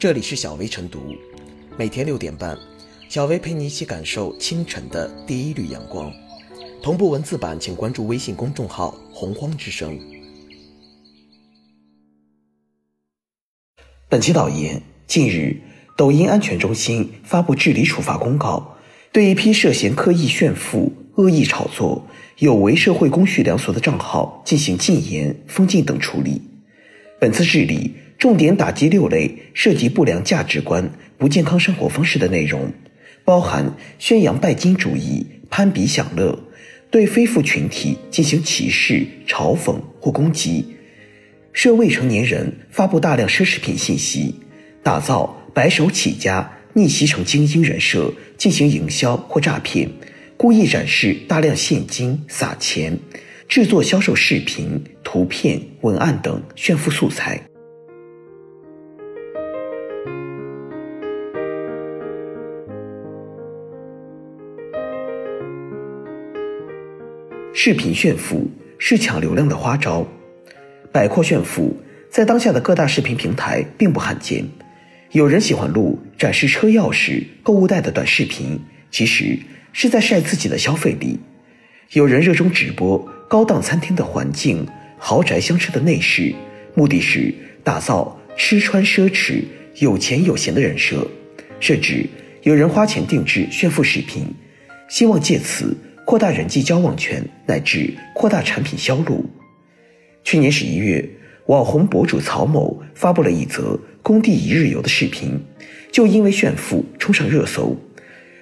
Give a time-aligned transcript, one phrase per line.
[0.00, 1.14] 这里是小薇晨读，
[1.76, 2.56] 每天六点半，
[3.10, 6.10] 小薇陪你一起感受清晨的第一缕阳光。
[6.82, 10.00] 同步文字版，请关注微信公众号“洪荒之声”。
[14.08, 15.60] 本期导言：近日，
[15.98, 18.78] 抖音安全中心发布治理处罚公告，
[19.12, 22.08] 对一批涉嫌刻意炫富、恶意炒作、
[22.38, 26.40] 有违社会公序良俗的账号进行禁言、封禁等处理。
[27.20, 27.94] 本次治理。
[28.20, 32.70] 重点打击六类涉及不良价值观、不健康生活方式的内容，
[33.24, 36.38] 包含宣扬拜金主义、攀比享乐，
[36.90, 40.76] 对非富群体进行歧视、嘲讽或攻击，
[41.54, 44.34] 涉未成年人发布大量奢侈品信息，
[44.82, 49.88] 打造白手起家、逆袭成精英人设进行营销或诈骗，
[50.36, 52.98] 故意展示大量现金撒钱，
[53.48, 57.40] 制作销售视频、图片、文案等炫富素材。
[67.62, 70.08] 视频炫富是抢流量的花招，
[70.90, 71.76] 摆阔炫富
[72.10, 74.42] 在当下的各大视频平台并不罕见。
[75.10, 78.58] 有人喜欢录展示车钥匙、购物袋的短视频，
[78.90, 79.38] 其实
[79.74, 81.18] 是在晒自己的消费力；
[81.92, 84.66] 有人热衷直播高档餐厅的环境、
[84.96, 86.34] 豪宅香车的内饰，
[86.74, 89.42] 目的是打造吃穿奢侈、
[89.80, 91.06] 有钱有闲的人设；
[91.60, 92.06] 甚至
[92.42, 94.24] 有人花钱定制炫富视频，
[94.88, 95.76] 希望借此。
[96.10, 99.24] 扩大人际交往圈，乃至扩大产品销路。
[100.24, 101.08] 去年十一月，
[101.46, 105.40] 网红博主曹某发布了一则工地一日游的视频，
[105.92, 107.76] 就因为炫富冲上热搜。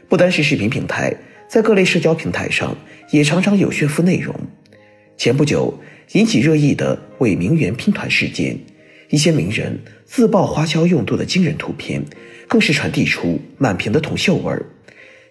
[0.08, 1.14] 不单是视频平台，
[1.46, 2.74] 在各类社交平台上
[3.10, 4.34] 也常常有炫富内容。
[5.18, 5.78] 前不久
[6.12, 8.58] 引起热议的伪名媛拼团事件，
[9.10, 12.02] 一些名人自曝花销用度的惊人图片，
[12.48, 14.64] 更是传递出满屏的铜臭味儿，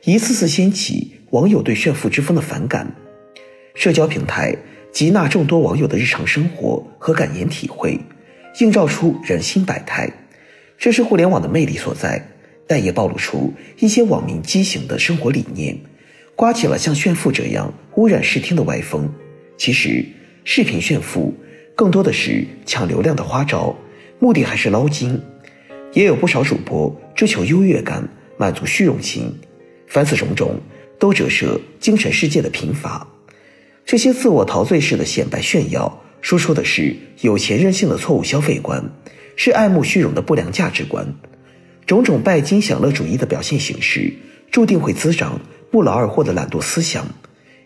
[0.03, 1.13] 一次次掀起。
[1.31, 2.89] 网友对炫富之风的反感，
[3.75, 4.55] 社交平台
[4.93, 7.99] 集纳众多网友的日常生活和感言体会，
[8.61, 10.09] 映照出人心百态，
[10.77, 12.25] 这是互联网的魅力所在，
[12.65, 15.77] 但也暴露出一些网民畸形的生活理念，
[16.33, 19.09] 刮起了像炫富这样污染视听的歪风。
[19.57, 20.05] 其实，
[20.45, 21.33] 视频炫富
[21.75, 23.75] 更多的是抢流量的花招，
[24.19, 25.21] 目的还是捞金。
[25.91, 28.07] 也有不少主播追求优越感，
[28.37, 29.37] 满足虚荣心，
[29.87, 30.55] 凡此种种。
[30.99, 33.07] 都折射精神世界的贫乏，
[33.85, 38.83] 这些自我陶醉式的显摆炫耀，输出的是有钱任性的错误消费观，
[39.35, 41.13] 是爱慕虚荣的不良价值观。
[41.85, 44.13] 种种拜金享乐主义的表现形式，
[44.51, 45.39] 注定会滋长
[45.71, 47.07] 不劳而获的懒惰思想，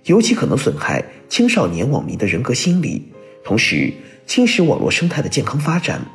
[0.05, 3.11] 尤其可能损害青少年网民的人格心理，
[3.43, 3.91] 同时
[4.27, 6.05] 侵蚀网络生态的健康发展。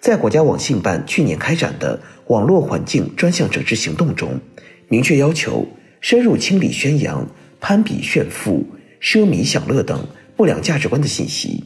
[0.00, 4.40] 在国家网信办去年开展的网络环境专项整治行动中，
[4.88, 5.66] 明确要求。
[6.04, 7.26] 深入清理宣扬
[7.62, 8.62] 攀比炫富、
[9.00, 10.06] 奢靡享乐等
[10.36, 11.64] 不良价值观的信息。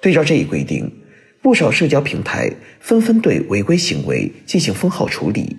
[0.00, 0.88] 对照这一规定，
[1.42, 2.48] 不少社交平台
[2.78, 5.56] 纷纷对违规行为进行封号处理，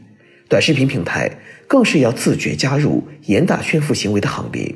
[0.48, 1.30] 短视频平台
[1.68, 4.74] 更是要自觉加入严打炫富行为的行列。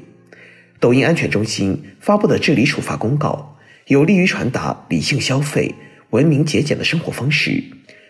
[0.81, 3.57] 抖音安全中心发布的治理处罚公告，
[3.87, 5.73] 有利于传达理性消费、
[6.09, 7.63] 文明节俭的生活方式，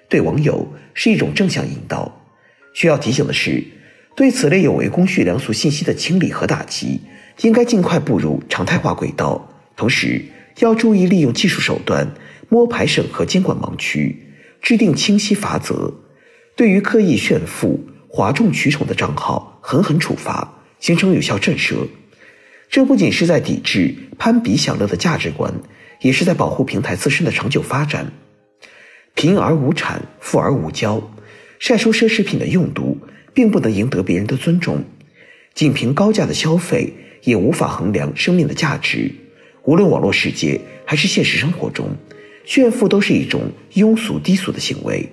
[0.09, 2.19] 对网友是一种正向引导。
[2.73, 3.63] 需要提醒的是。
[4.15, 7.01] 对此类有违公序良俗信息的清理和打击，
[7.41, 9.49] 应该尽快步入常态化轨道。
[9.75, 10.23] 同时，
[10.59, 12.13] 要注意利用技术手段
[12.47, 15.91] 摸排审核监管盲区，制定清晰法则。
[16.55, 21.87] 对于刻意炫富、哗众取宠的账号，狠狠处罚，形成有效震慑。
[22.69, 25.51] 这不仅是在抵制攀比享乐的价值观，
[26.01, 28.11] 也是在保护平台自身的长久发展。
[29.15, 31.01] 贫而无产，富而无骄，
[31.57, 32.99] 晒出奢侈品的用度。
[33.33, 34.83] 并不能赢得别人的尊重，
[35.53, 39.11] 仅凭高价的消费也无法衡量生命的价值。
[39.63, 41.87] 无论网络世界还是现实生活中，
[42.45, 43.41] 炫富都是一种
[43.73, 45.09] 庸俗低俗的行为。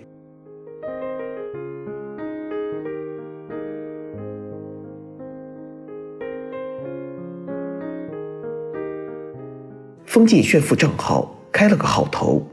[10.04, 12.44] 封禁炫富账号开了个好头，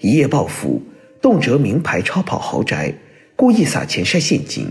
[0.00, 0.82] 一夜暴富，
[1.20, 2.94] 动辄名牌超跑豪宅，
[3.36, 4.66] 故意撒钱晒现金。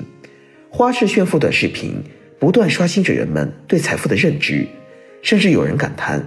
[0.78, 2.04] 花式炫富短视频
[2.38, 4.68] 不断刷新着人们对财富的认知，
[5.22, 6.22] 甚至有人感叹：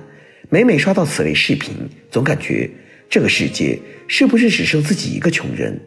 [0.48, 1.74] 每每刷到此类视频，
[2.10, 2.70] 总感觉
[3.10, 5.78] 这个世界是不是只剩自己一个穷人？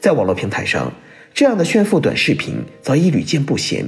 [0.00, 0.90] 在网络平台上，
[1.34, 3.84] 这样的炫富短视频早已屡见不鲜，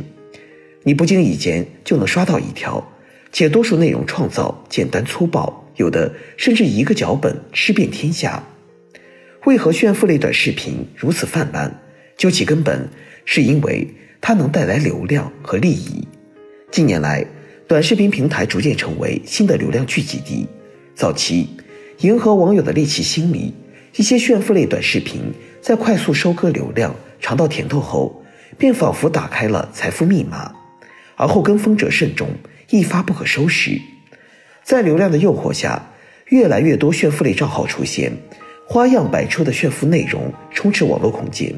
[0.83, 2.93] 你不经意间就能刷到一条，
[3.33, 8.47] 且多数内容创造简单粗暴，有的甚至一个脚本吃遍天下。
[9.47, 11.81] 为何炫富类短视频如此泛滥？
[12.19, 12.87] 究其根本，
[13.25, 13.89] 是因为
[14.21, 16.07] 它能带来流量和利益。
[16.71, 17.25] 近年来，
[17.67, 20.47] 短视频平台逐渐成为新的流量聚集地。
[20.95, 21.49] 早期，
[22.01, 23.55] 迎合网友的猎奇心理，
[23.97, 28.23] 一些炫富类短视频在快速收割流量、尝到甜头后，
[28.59, 30.53] 便仿佛打开了财富密码，
[31.17, 32.29] 而后跟风者甚众，
[32.69, 33.81] 一发不可收拾。
[34.63, 35.91] 在流量的诱惑下，
[36.27, 38.13] 越来越多炫富类账号出现，
[38.67, 41.55] 花样百出的炫富内容充斥网络空间，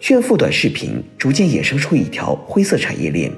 [0.00, 3.32] 炫富短视频逐渐衍生出一条灰色产业链，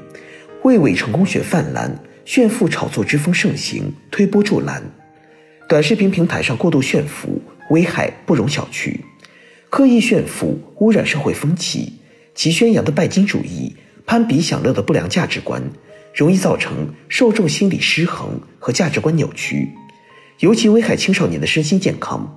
[0.62, 4.82] 为伪成功学泛滥、炫富炒作之风盛行推波助澜。
[5.68, 7.40] 短视频平台上过度炫富，
[7.70, 8.94] 危害不容小觑。
[9.70, 11.94] 刻意炫富污染社会风气，
[12.34, 13.74] 其宣扬的拜金主义、
[14.04, 15.62] 攀比享乐的不良价值观。
[16.12, 19.68] 容易造成受众心理失衡和价值观扭曲，
[20.40, 22.36] 尤其危害青少年的身心健康。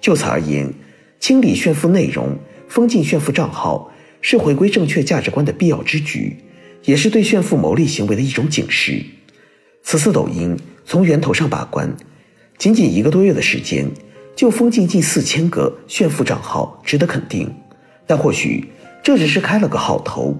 [0.00, 0.74] 就此而言，
[1.20, 2.36] 清理炫富内容、
[2.68, 6.36] 封禁炫富账号，是回归正确价值观的必要之举，
[6.84, 9.02] 也是对炫富牟利行为的一种警示。
[9.82, 11.94] 此次抖音从源头上把关，
[12.58, 13.90] 仅仅一个多月的时间，
[14.34, 17.52] 就封禁近四千个炫富账号，值得肯定。
[18.06, 18.64] 但或许
[19.02, 20.36] 这只是开了个好头，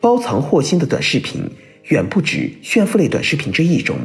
[0.00, 1.50] 包藏祸心的短视频。
[1.88, 3.96] 远不止炫富类短视频这一种，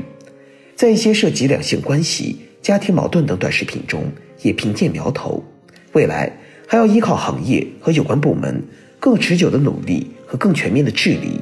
[0.75, 4.11] 在一些涉及两性关系、家庭矛盾等短视频中，
[4.41, 5.45] 也频见苗头。
[5.91, 6.35] 未来
[6.69, 8.61] 还要依靠行业和有关部门
[8.99, 11.39] 更持久的努力和更全面的治理，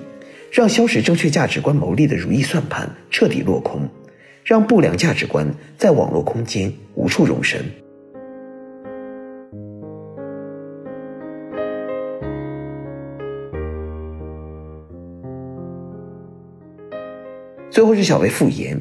[0.51, 3.89] 让消使正确价值观牟利的如意算盘彻底落空，
[4.43, 7.65] 让不良价值观在网络空间无处容身。
[17.71, 18.79] 最后是小薇复言，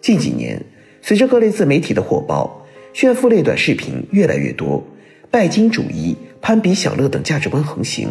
[0.00, 0.60] 近几年
[1.00, 4.84] 随着各类自媒体的火爆，炫富类短视频越来越多，
[5.30, 8.08] 拜金主义、攀比享乐等价值观横行，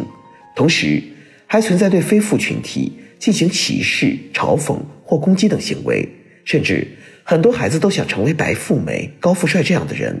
[0.54, 1.02] 同时
[1.46, 6.08] 还存在对非富群体进行歧视、嘲讽或攻击等行为，
[6.44, 6.86] 甚至
[7.24, 10.20] 很多孩子都想成为白富美、高富帅这样的人，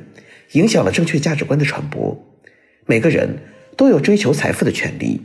[0.52, 2.16] 影响了正确价值观的传播。
[2.86, 3.38] 每个人
[3.76, 5.20] 都有追求财富的权利，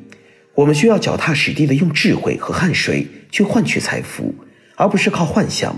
[0.55, 4.35] 我们需要脚踏实地的用智慧和汗水去换取财富。
[4.75, 5.75] 而不是靠幻想，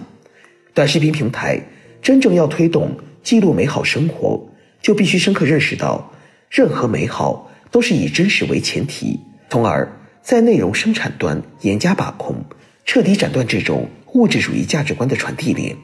[0.73, 1.59] 短视频平台
[2.01, 4.49] 真正要推动记录美好生活，
[4.83, 6.11] 就必须深刻认识到，
[6.51, 9.19] 任何美好都是以真实为前提，
[9.49, 9.91] 从而
[10.21, 12.35] 在内容生产端严加把控，
[12.85, 15.75] 彻底斩断这种物质主义价值观的传递链。